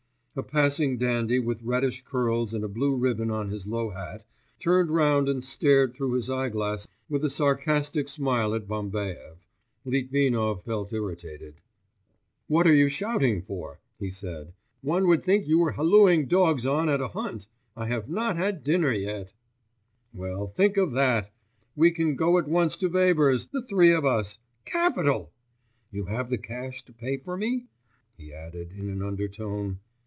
[0.33, 4.25] A passing dandy with reddish curls and a blue ribbon on his low hat,
[4.59, 9.45] turned round and stared through his eyeglass with a sarcastic smile at Bambaev.
[9.83, 11.55] Litvinov felt irritated.
[12.47, 16.87] 'What are you shouting for?' he said; 'one would think you were hallooing dogs on
[16.87, 17.47] at a hunt!
[17.75, 19.33] I have not had dinner yet.'
[20.13, 21.29] 'Well, think of that!
[21.75, 23.47] we can go at once to Weber's...
[23.47, 24.39] the three of us...
[24.63, 25.33] capital!
[25.91, 27.65] You have the cash to pay for me?'
[28.15, 29.79] he added in an undertone.